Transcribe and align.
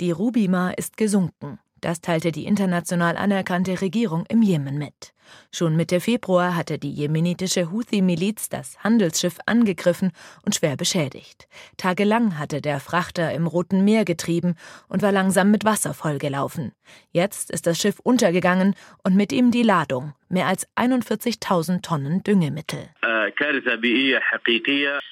Die 0.00 0.12
Rubima 0.12 0.70
ist 0.70 0.96
gesunken. 0.96 1.58
Das 1.80 2.00
teilte 2.00 2.30
die 2.30 2.46
international 2.46 3.16
anerkannte 3.16 3.80
Regierung 3.80 4.26
im 4.28 4.42
Jemen 4.42 4.78
mit. 4.78 5.12
Schon 5.52 5.76
Mitte 5.76 6.00
Februar 6.00 6.56
hatte 6.56 6.78
die 6.78 6.92
jemenitische 6.92 7.70
Houthi-Miliz 7.70 8.48
das 8.48 8.78
Handelsschiff 8.84 9.38
angegriffen 9.46 10.12
und 10.44 10.54
schwer 10.54 10.76
beschädigt. 10.76 11.48
Tagelang 11.76 12.38
hatte 12.38 12.60
der 12.60 12.80
Frachter 12.80 13.32
im 13.32 13.46
Roten 13.46 13.84
Meer 13.84 14.04
getrieben 14.04 14.54
und 14.88 15.02
war 15.02 15.12
langsam 15.12 15.50
mit 15.50 15.64
Wasser 15.64 15.94
vollgelaufen. 15.94 16.72
Jetzt 17.10 17.50
ist 17.50 17.66
das 17.66 17.78
Schiff 17.78 17.98
untergegangen 18.00 18.74
und 19.04 19.14
mit 19.14 19.32
ihm 19.32 19.50
die 19.50 19.62
Ladung, 19.62 20.14
mehr 20.28 20.46
als 20.46 20.66
41.000 20.76 21.82
Tonnen 21.82 22.22
Düngemittel. 22.22 22.88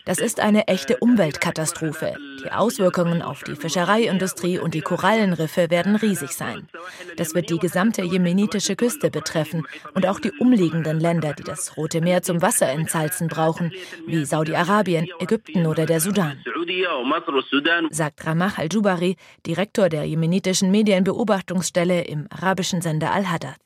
Das 0.05 0.19
ist 0.19 0.41
eine 0.41 0.69
echte 0.69 0.97
Umweltkatastrophe. 0.99 2.15
Die 2.43 2.51
Auswirkungen 2.51 3.23
auf 3.23 3.43
die 3.43 3.57
Fischereiindustrie 3.57 4.59
und 4.59 4.75
die 4.75 4.81
Korallenriffe 4.81 5.71
werden 5.71 5.97
riesig 5.97 6.31
sein. 6.31 6.69
Das 7.17 7.35
wird 7.35 7.51
die 7.51 7.59
gesamte 7.59 8.03
jemenitische 8.03 8.77
Küste 8.77 9.11
betreffen 9.11 9.67
und 9.95 10.06
auch 10.09 10.21
die 10.21 10.33
umliegenden 10.33 11.01
Länder, 11.01 11.33
die 11.33 11.43
das 11.43 11.77
Rote 11.77 12.01
Meer 12.01 12.23
zum 12.23 12.43
Wasser 12.43 12.69
entsalzen 12.69 13.29
brauchen, 13.29 13.73
wie 14.07 14.25
Saudi-Arabien, 14.25 15.09
Ägypten 15.19 15.67
oder 15.67 15.87
der 15.87 16.01
Sudan. 16.01 16.39
Sagt 17.91 18.27
Ramah 18.27 18.55
al-Jubari, 18.57 19.17
Direktor 19.47 19.89
der 19.89 20.05
jemenitischen 20.05 20.71
Medienbeobachtungsstelle 20.71 22.03
im 22.03 22.27
arabischen 22.31 22.81
Sender 22.83 23.13
Al-Hadath. 23.13 23.61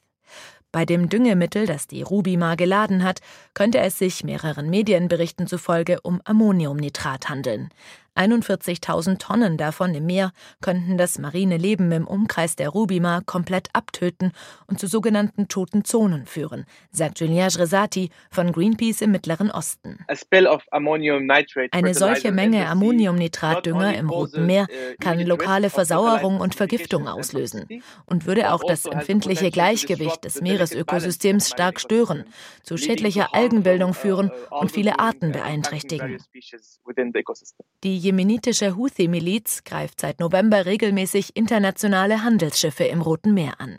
Bei 0.73 0.85
dem 0.85 1.09
Düngemittel, 1.09 1.67
das 1.67 1.89
die 1.89 2.03
Rubima 2.03 2.55
geladen 2.55 3.03
hat, 3.03 3.21
könnte 3.55 3.79
es 3.79 3.99
sich 3.99 4.23
mehreren 4.23 4.71
Medienberichten 4.71 5.49
zufolge 5.49 6.01
um 6.03 6.21
Ammoniumnitrat 6.25 7.29
handeln. 7.29 7.71
41.000 8.17 9.19
Tonnen 9.19 9.57
davon 9.57 9.95
im 9.95 10.07
Meer 10.07 10.33
könnten 10.61 10.99
das 10.99 11.19
marine 11.19 11.57
Leben 11.57 11.91
im 11.93 12.07
Umkreis 12.07 12.57
der 12.57 12.69
Rubima 12.69 13.23
komplett 13.25 13.69
abtöten 13.73 14.33
und 14.67 14.79
zu 14.81 14.87
sogenannten 14.87 15.49
toten 15.49 15.85
Zonen 15.85 16.27
führen, 16.27 16.65
sagt 16.91 17.21
Julien 17.21 17.49
Rezati 17.49 18.11
von 18.31 18.53
Greenpeace 18.53 19.03
im 19.03 19.13
Mittleren 19.13 19.51
Osten. 19.51 20.05
Eine 21.71 21.95
solche 21.95 22.33
Menge 22.33 22.67
Ammoniumnitratdünger 22.67 23.97
im 23.97 24.11
Roten 24.11 24.47
Meer 24.47 24.65
uh, 24.65 24.95
kann 25.01 25.21
lokale 25.21 25.71
Versauerung 25.71 26.41
und 26.41 26.55
Vergiftung 26.55 27.09
auslösen 27.09 27.67
und 28.07 28.27
würde 28.27 28.53
auch 28.53 28.63
das 28.63 28.87
also 28.87 28.91
empfindliche 28.91 29.51
Gleichgewicht 29.51 30.25
des 30.25 30.41
Meeresökosystems 30.41 31.49
stark 31.49 31.81
stören, 31.81 32.25
zu 32.63 32.77
schädlicher 32.77 33.35
Algenbildung 33.35 33.95
führen 33.95 34.31
uh, 34.51 34.59
und 34.59 34.73
viele 34.73 34.99
Arten 34.99 35.33
beeinträchtigen. 35.33 36.19
Die 37.85 37.99
jemenitische 38.11 38.75
Houthi-Miliz 38.75 39.63
greift 39.63 40.01
seit 40.01 40.19
November 40.19 40.67
regelmäßig 40.67 41.37
internationale 41.37 42.25
Handelsschiffe 42.25 42.83
im 42.83 43.03
Roten 43.03 43.35
Meer 43.35 43.61
an. 43.61 43.79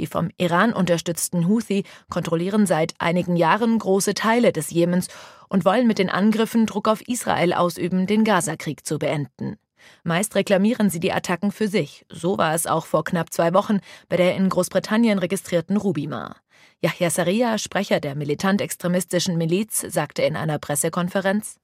Die 0.00 0.08
vom 0.08 0.30
Iran 0.36 0.72
unterstützten 0.72 1.46
Houthi 1.46 1.84
kontrollieren 2.10 2.66
seit 2.66 2.94
einigen 2.98 3.36
Jahren 3.36 3.78
große 3.78 4.14
Teile 4.14 4.50
des 4.50 4.70
Jemens 4.70 5.06
und 5.48 5.64
wollen 5.64 5.86
mit 5.86 6.00
den 6.00 6.10
Angriffen 6.10 6.66
Druck 6.66 6.88
auf 6.88 7.06
Israel 7.06 7.52
ausüben, 7.52 8.08
den 8.08 8.24
Gazakrieg 8.24 8.84
zu 8.84 8.98
beenden. 8.98 9.58
Meist 10.02 10.34
reklamieren 10.34 10.90
sie 10.90 10.98
die 10.98 11.12
Attacken 11.12 11.52
für 11.52 11.68
sich. 11.68 12.04
So 12.08 12.36
war 12.36 12.54
es 12.54 12.66
auch 12.66 12.84
vor 12.84 13.04
knapp 13.04 13.32
zwei 13.32 13.54
Wochen 13.54 13.78
bei 14.08 14.16
der 14.16 14.34
in 14.34 14.48
Großbritannien 14.48 15.20
registrierten 15.20 15.76
Rubima. 15.76 16.34
Yahya 16.80 17.10
Saria, 17.10 17.58
Sprecher 17.58 18.00
der 18.00 18.14
militant-extremistischen 18.14 19.36
Miliz, 19.36 19.80
sagte 19.80 20.22
in 20.22 20.36
einer 20.36 20.58
Pressekonferenz: 20.58 21.56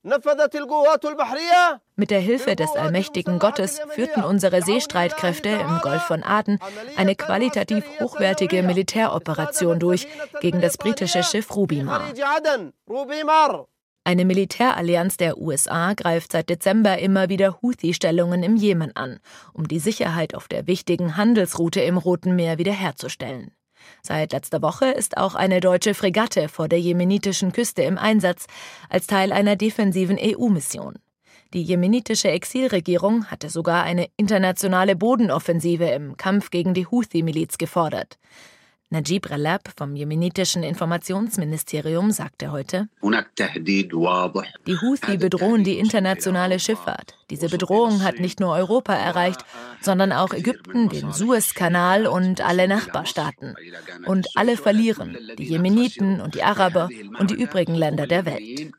Mit 1.97 2.11
der 2.11 2.21
Hilfe 2.21 2.57
des 2.57 2.71
allmächtigen 2.73 3.39
Gottes 3.39 3.81
führten 3.91 4.25
unsere 4.25 4.63
Seestreitkräfte 4.63 5.49
im 5.49 5.79
Golf 5.83 6.03
von 6.03 6.23
Aden 6.23 6.59
eine 6.97 7.15
qualitativ 7.15 7.85
hochwertige 8.01 8.63
Militäroperation 8.63 9.79
durch 9.79 10.09
gegen 10.41 10.61
das 10.61 10.79
britische 10.79 11.23
Schiff 11.23 11.55
Rubimar. 11.55 12.03
Eine 14.07 14.27
Militärallianz 14.27 15.17
der 15.17 15.39
USA 15.39 15.95
greift 15.95 16.33
seit 16.33 16.51
Dezember 16.51 16.99
immer 16.99 17.31
wieder 17.31 17.63
Houthi-Stellungen 17.63 18.43
im 18.43 18.57
Jemen 18.57 18.95
an, 18.95 19.19
um 19.55 19.67
die 19.67 19.79
Sicherheit 19.79 20.35
auf 20.35 20.47
der 20.47 20.67
wichtigen 20.67 21.17
Handelsroute 21.17 21.81
im 21.81 21.97
Roten 21.97 22.37
Meer 22.37 22.59
wiederherzustellen. 22.59 23.53
Seit 24.03 24.33
letzter 24.33 24.63
Woche 24.63 24.87
ist 24.87 25.17
auch 25.17 25.35
eine 25.35 25.61
deutsche 25.61 25.95
Fregatte 25.95 26.49
vor 26.49 26.69
der 26.69 26.81
jemenitischen 26.81 27.53
Küste 27.53 27.83
im 27.83 27.99
Einsatz, 27.99 28.47
als 28.89 29.07
Teil 29.07 29.33
einer 29.33 29.57
defensiven 29.57 30.19
EU-Mission. 30.21 30.95
Die 31.55 31.63
jemenitische 31.63 32.31
Exilregierung 32.31 33.27
hatte 33.27 33.49
sogar 33.49 33.85
eine 33.85 34.09
internationale 34.17 34.97
Bodenoffensive 34.97 35.85
im 35.85 36.17
Kampf 36.17 36.51
gegen 36.51 36.75
die 36.75 36.87
Houthi-Miliz 36.87 37.59
gefordert. 37.59 38.19
Najib 38.95 39.29
Ralab 39.29 39.71
vom 39.77 39.97
jemenitischen 39.97 40.63
Informationsministerium 40.63 42.13
sagte 42.13 42.53
heute, 42.53 42.89
die 43.03 44.81
Houthi 44.81 45.17
bedrohen 45.17 45.65
die 45.65 45.81
internationale 45.81 46.61
Schifffahrt. 46.61 47.17
Diese 47.29 47.49
Bedrohung 47.49 48.05
hat 48.05 48.21
nicht 48.21 48.39
nur 48.39 48.55
Europa 48.55 48.95
erreicht, 48.95 49.45
sondern 49.81 50.13
auch 50.13 50.33
Ägypten, 50.33 50.89
den 50.91 51.13
Suezkanal 51.13 52.07
und 52.07 52.41
alle 52.41 52.69
Nachbarstaaten. 52.69 53.57
Und 54.07 54.29
alle 54.37 54.57
verlieren, 54.57 55.19
die 55.39 55.45
Jemeniten 55.45 56.21
und 56.21 56.37
die 56.37 56.45
Araber 56.45 56.89
und 57.19 57.33
die 57.33 57.43
übrigen 57.43 57.75
Länder 57.75 58.07
der 58.07 58.25
Welt. 58.27 58.73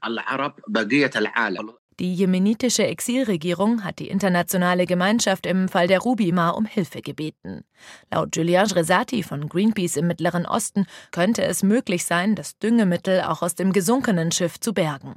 Die 2.01 2.13
jemenitische 2.13 2.85
Exilregierung 2.85 3.85
hat 3.85 3.99
die 3.99 4.09
internationale 4.09 4.85
Gemeinschaft 4.85 5.45
im 5.45 5.69
Fall 5.69 5.87
der 5.87 5.99
Rubima 5.99 6.49
um 6.49 6.65
Hilfe 6.65 7.01
gebeten. 7.01 7.63
Laut 8.11 8.35
Julian 8.35 8.69
Rezati 8.69 9.23
von 9.23 9.47
Greenpeace 9.47 9.95
im 9.95 10.07
Mittleren 10.07 10.45
Osten 10.45 10.87
könnte 11.11 11.43
es 11.43 11.63
möglich 11.63 12.03
sein, 12.03 12.35
das 12.35 12.57
Düngemittel 12.57 13.21
auch 13.21 13.41
aus 13.41 13.55
dem 13.55 13.71
gesunkenen 13.71 14.33
Schiff 14.33 14.59
zu 14.59 14.73
bergen. 14.73 15.15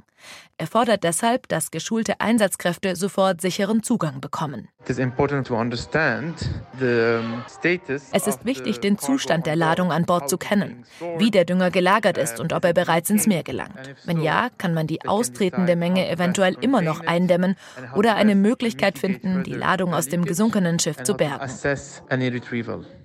Er 0.57 0.67
fordert 0.67 1.03
deshalb, 1.05 1.47
dass 1.47 1.71
geschulte 1.71 2.19
Einsatzkräfte 2.19 2.97
sofort 2.97 3.39
sicheren 3.39 3.83
Zugang 3.83 4.19
bekommen. 4.19 4.67
Es 4.85 4.97
ist 8.27 8.45
wichtig, 8.45 8.79
den 8.79 8.97
Zustand 8.97 9.45
der 9.45 9.55
Ladung 9.55 9.93
an 9.93 10.05
Bord 10.05 10.29
zu 10.29 10.37
kennen, 10.37 10.83
wie 11.17 11.31
der 11.31 11.45
Dünger 11.45 11.71
gelagert 11.71 12.17
ist 12.17 12.41
und 12.41 12.51
ob 12.51 12.65
er 12.65 12.73
bereits 12.73 13.09
ins 13.09 13.27
Meer 13.27 13.43
gelangt. 13.43 13.95
Wenn 14.03 14.21
ja, 14.21 14.49
kann 14.57 14.73
man 14.73 14.87
die 14.87 15.07
austretende 15.07 15.77
Menge 15.77 16.09
eventuell 16.09 16.57
immer 16.69 16.81
noch 16.83 16.99
eindämmen 17.01 17.55
oder 17.95 18.15
eine 18.15 18.35
Möglichkeit 18.35 18.99
finden, 18.99 19.43
die 19.43 19.53
Ladung 19.53 19.93
aus 19.95 20.07
dem 20.07 20.23
gesunkenen 20.23 20.77
Schiff 20.77 21.01
zu 21.03 21.15
bergen. 21.15 21.49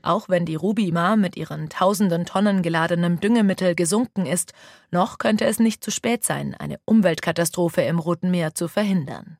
Auch 0.02 0.28
wenn 0.28 0.44
die 0.44 0.54
Rubima 0.54 1.16
mit 1.16 1.36
ihren 1.36 1.70
tausenden 1.70 2.26
Tonnen 2.26 2.62
geladenem 2.62 3.20
Düngemittel 3.20 3.74
gesunken 3.74 4.26
ist, 4.26 4.52
noch 4.90 5.16
könnte 5.18 5.46
es 5.46 5.58
nicht 5.58 5.82
zu 5.82 5.90
spät 5.90 6.24
sein, 6.24 6.54
eine 6.54 6.78
Umweltkatastrophe 6.84 7.80
im 7.82 7.98
Roten 7.98 8.30
Meer 8.30 8.54
zu 8.54 8.68
verhindern. 8.68 9.38